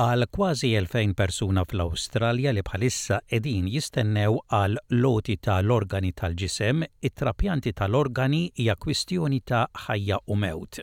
għal 0.00 0.24
kważi 0.32 0.68
2000 0.80 1.12
persuna 1.16 1.60
fl-Awstralja 1.68 2.54
li 2.56 2.62
bħalissa 2.64 3.18
edin 3.36 3.66
jistennew 3.68 4.38
għal 4.56 4.78
loti 5.02 5.34
tal-organi 5.44 6.14
tal-ġisem, 6.16 6.80
it-trapjanti 7.04 7.74
tal-organi 7.76 8.46
hija 8.56 8.78
kwistjoni 8.80 9.42
ta' 9.44 9.66
ħajja 9.82 10.22
u 10.32 10.38
mewt. 10.40 10.80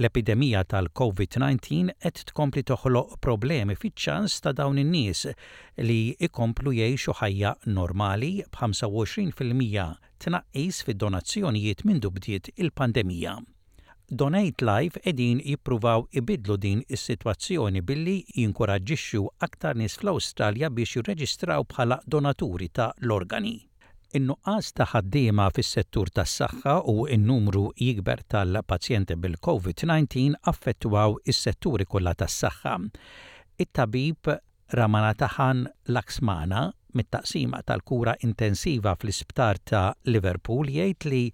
L-epidemija 0.00 0.64
tal-COVID-19 0.64 1.92
qed 2.00 2.24
tkompli 2.32 2.64
toħloq 2.72 3.18
problemi 3.22 3.76
fiċ-ċans 3.76 4.40
ta' 4.46 4.56
dawn 4.56 4.80
in-nies 4.80 5.26
li 5.84 6.00
ikomplu 6.24 6.72
jgħixu 6.78 7.18
ħajja 7.20 7.52
normali 7.76 8.32
b'25% 8.48 9.90
tnaqqis 10.24 10.84
fid-donazzjonijiet 10.88 11.84
minn 11.84 12.00
bdiet 12.04 12.48
il-pandemija. 12.56 13.42
Donate 14.12 14.60
Life 14.64 14.98
edin 15.08 15.38
jippruvaw 15.40 16.02
ibidlu 16.20 16.56
din 16.60 16.82
is-sitwazzjoni 16.92 17.80
billi 17.80 18.16
jinkoraġġixxu 18.42 19.22
aktar 19.46 19.78
nies 19.80 19.94
fl-Awstralja 20.02 20.68
biex 20.78 20.98
jirreġistraw 20.98 21.64
bħala 21.70 21.96
donaturi 22.14 22.68
ta' 22.78 22.90
l-organi. 23.06 23.54
In-nuqqas 24.20 24.68
ta' 24.76 24.88
ħaddiema 24.90 25.46
fis-settur 25.56 26.12
tas-saħħa 26.18 26.74
u 26.92 27.08
n-numru 27.16 27.64
jikber 27.86 28.20
tal-pazjenti 28.36 29.16
bil-COVID-19 29.24 30.36
affettwaw 30.52 31.16
is-setturi 31.32 31.88
kollha 31.94 32.12
tas-saħħa. 32.24 32.76
It-tabib 33.64 34.28
Ramanatahan 34.82 35.64
Laxmana 35.88 36.66
mit-taqsima 37.00 37.64
tal-kura 37.64 38.18
intensiva 38.28 38.92
fl-isptar 39.00 39.64
ta' 39.72 39.86
Liverpool 40.12 40.68
jgħid 40.76 41.12
li 41.14 41.24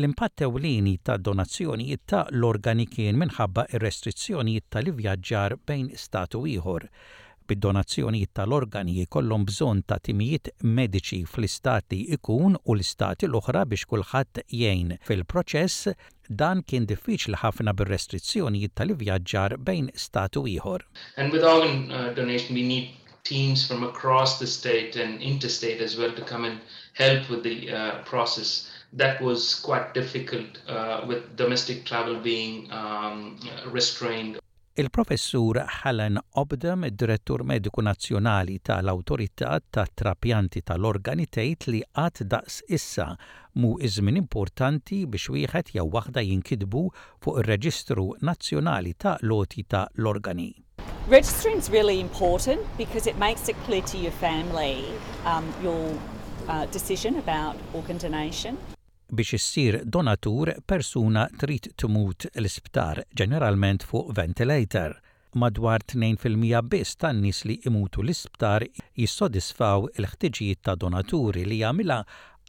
L-impatt 0.00 0.40
ewlieni 0.46 0.92
ta' 1.04 1.18
donazzjonijiet 1.20 2.00
ta' 2.08 2.20
l-organi 2.32 2.86
kien 2.88 3.18
minħabba 3.20 3.66
ir-restrizzjonijiet 3.76 4.64
tal-ivvjaġġar 4.72 5.54
bejn 5.70 5.90
statu 6.02 6.40
ieħor. 6.52 6.86
Bid-donazzjonijiet 7.50 8.32
tal-organi 8.38 8.94
jkollhom 9.02 9.44
bżonn 9.50 9.82
ta' 9.92 10.00
timijiet 10.08 10.48
mediċi 10.78 11.18
fl-istati 11.34 11.98
ikun 12.16 12.56
u 12.64 12.78
l-istati 12.78 13.28
l-oħra 13.28 13.66
biex 13.74 13.90
kulħadd 13.92 14.42
jgħin 14.46 14.96
fil-proċess 15.10 15.92
dan 16.42 16.64
kien 16.64 16.88
diffiċli 16.88 17.42
ħafna 17.44 17.76
bir-restrizzjonijiet 17.82 18.74
tal-ivvjaġġar 18.80 19.58
bejn 19.68 19.92
statu 20.08 20.46
ieħor. 20.56 20.88
And 21.20 21.30
with 21.36 21.44
in, 21.44 21.92
uh, 21.92 22.12
donation 22.16 22.56
we 22.56 22.64
need 22.64 22.96
teams 23.28 23.68
from 23.68 23.84
across 23.84 24.38
the 24.38 24.46
state 24.46 24.96
and 24.96 25.20
interstate 25.20 25.84
as 25.84 25.98
well 26.00 26.16
to 26.16 26.24
come 26.24 26.48
and 26.48 26.64
help 26.96 27.28
with 27.28 27.42
the 27.42 27.68
uh, 27.68 28.04
process 28.08 28.72
that 28.92 29.20
was 29.20 29.54
quite 29.60 29.92
difficult 29.94 30.60
uh, 30.68 31.04
with 31.06 31.34
domestic 31.36 31.84
travel 31.84 32.20
being 32.20 32.70
um, 32.72 33.38
restrained. 33.70 34.38
Il-professur 34.74 35.66
Helen 35.82 36.18
Obdam, 36.36 36.86
direttur 36.88 37.42
mediku 37.44 37.82
nazzjonali 37.82 38.58
tal-Awtorità 38.62 39.60
ta' 39.68 39.84
trapjanti 39.92 40.62
tal-Organi 40.62 41.26
tejt 41.28 41.66
li 41.68 41.82
qatt 41.92 42.22
daqs 42.24 42.62
issa 42.72 43.10
mu 43.60 43.74
iżmin 43.84 44.16
importanti 44.22 45.02
biex 45.12 45.26
wieħed 45.34 45.74
jew 45.76 45.84
waħda 45.96 46.24
jinkidbu 46.24 46.82
fuq 47.20 47.42
ir-Reġistru 47.44 48.06
Nazzjonali 48.24 48.94
ta' 48.96 49.18
Loti 49.28 49.64
ta' 49.68 49.86
l 49.98 50.08
organi 50.08 50.48
Registering 51.08 51.58
is 51.58 51.68
really 51.68 52.00
important 52.00 52.60
because 52.78 53.06
it 53.10 53.18
makes 53.18 53.48
it 53.48 53.56
clear 53.66 53.82
to 53.92 53.98
your 53.98 54.14
family 54.24 54.86
um, 55.26 55.44
your 55.62 55.92
uh, 56.48 56.64
decision 56.70 57.16
about 57.18 57.56
organ 57.74 57.98
donation 57.98 58.56
biex 59.12 59.34
issir 59.36 59.80
donatur 59.84 60.50
persuna 60.66 61.26
trid 61.40 61.66
tmut 61.76 62.26
l-isptar 62.34 63.02
ġeneralment 63.20 63.84
fuq 63.84 64.12
ventilator. 64.16 64.94
Madwar 65.36 65.80
2% 65.88 66.60
biss 66.70 66.96
tan-nies 67.02 67.42
li 67.48 67.58
imutu 67.68 68.02
l-isptar 68.04 68.64
jissodisfaw 69.00 69.86
il-ħtiġijiet 69.96 70.62
ta' 70.64 70.76
donaturi 70.76 71.44
li 71.48 71.58
jagħmilha 71.60 72.00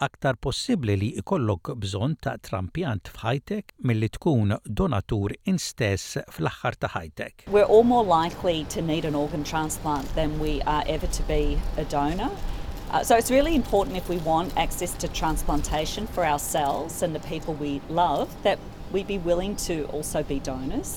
aktar 0.08 0.40
possibbli 0.44 0.96
li 1.04 1.10
ikollok 1.22 1.74
bżonn 1.84 2.16
ta' 2.24 2.36
trampjant 2.44 3.12
f'ħajtek 3.14 3.76
milli 3.88 4.10
tkun 4.18 4.56
donatur 4.68 5.36
instess 5.54 6.18
fl-aħħar 6.30 6.80
ta' 6.84 6.94
ħajtek. 6.96 7.48
We're 7.56 7.68
all 7.68 7.88
more 7.96 8.08
likely 8.16 8.64
to 8.76 8.82
need 8.82 9.04
an 9.12 9.16
organ 9.24 9.44
transplant 9.44 10.08
than 10.16 10.40
we 10.40 10.62
are 10.78 10.84
ever 10.88 11.12
to 11.20 11.24
be 11.28 11.58
a 11.76 11.84
donor. 11.98 12.32
Uh, 12.94 13.02
so 13.04 13.16
it's 13.16 13.31
really 13.31 13.56
important 13.56 13.98
if 13.98 14.08
we 14.08 14.18
want 14.24 14.54
access 14.56 14.92
to 15.04 15.08
transplantation 15.20 16.06
for 16.16 16.24
ourselves 16.24 17.02
and 17.02 17.16
the 17.20 17.28
people 17.28 17.56
we 17.59 17.72
love 17.90 18.30
that 18.44 18.59
we 18.92 19.02
be 19.04 19.18
willing 19.18 19.56
to 19.62 19.78
also 19.98 20.22
be 20.31 20.38
donors. 20.48 20.92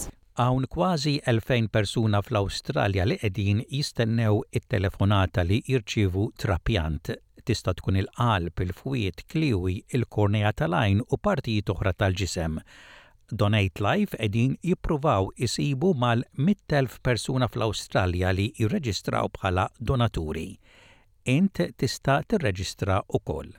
Għawn 0.45 0.67
kważi 0.75 1.15
2000 1.27 1.71
persuna 1.73 2.21
fl-Awstralja 2.27 3.07
li 3.09 3.17
qegħdin 3.23 3.63
jistennew 3.73 4.43
it-telefonata 4.59 5.45
li 5.49 5.63
jirċivu 5.71 6.27
trapjant. 6.43 7.15
Tista' 7.49 7.73
tkun 7.79 7.97
il-qalb, 8.03 8.61
il-fwiet, 8.67 9.25
kliwi, 9.33 9.79
il-kornea 9.97 10.53
tal-għajn 10.61 11.01
u 11.07 11.17
partijiet 11.17 11.73
oħra 11.73 11.95
tal-ġisem. 12.03 12.61
Donate 13.33 13.81
Life 13.87 14.21
edin 14.29 14.59
jippruvaw 14.63 15.31
isibu 15.47 15.95
mal-100,000 16.05 17.01
persuna 17.09 17.49
fl-Awstralja 17.49 18.37
li 18.37 18.51
jirreġistraw 18.61 19.33
bħala 19.39 19.71
donaturi 19.81 20.51
int 21.35 21.63
tista' 21.79 22.21
tirreġistra 22.29 23.03
ukoll. 23.19 23.53